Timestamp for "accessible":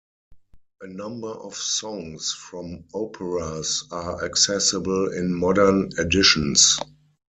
4.25-5.11